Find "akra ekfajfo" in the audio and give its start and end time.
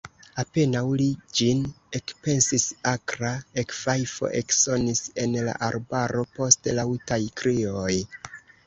2.93-4.33